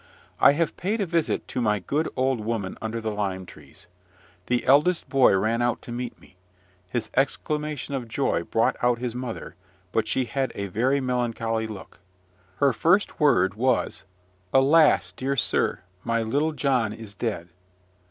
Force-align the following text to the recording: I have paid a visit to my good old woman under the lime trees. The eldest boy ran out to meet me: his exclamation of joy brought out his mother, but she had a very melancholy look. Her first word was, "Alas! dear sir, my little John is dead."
I 0.39 0.53
have 0.53 0.75
paid 0.77 0.99
a 0.99 1.05
visit 1.05 1.47
to 1.49 1.61
my 1.61 1.77
good 1.77 2.09
old 2.15 2.39
woman 2.39 2.75
under 2.81 2.99
the 2.99 3.11
lime 3.11 3.45
trees. 3.45 3.85
The 4.47 4.65
eldest 4.65 5.07
boy 5.09 5.35
ran 5.37 5.61
out 5.61 5.79
to 5.83 5.91
meet 5.91 6.19
me: 6.19 6.37
his 6.89 7.11
exclamation 7.15 7.93
of 7.93 8.07
joy 8.07 8.41
brought 8.41 8.75
out 8.81 8.97
his 8.97 9.13
mother, 9.13 9.53
but 9.91 10.07
she 10.07 10.25
had 10.25 10.51
a 10.55 10.69
very 10.69 10.99
melancholy 11.01 11.67
look. 11.67 11.99
Her 12.55 12.73
first 12.73 13.19
word 13.19 13.53
was, 13.53 14.03
"Alas! 14.51 15.11
dear 15.11 15.35
sir, 15.35 15.81
my 16.03 16.23
little 16.23 16.53
John 16.53 16.93
is 16.93 17.13
dead." 17.13 17.49